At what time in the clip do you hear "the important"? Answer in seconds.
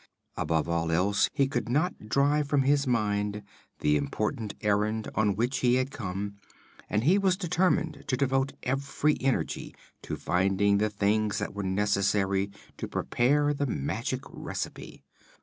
3.81-4.55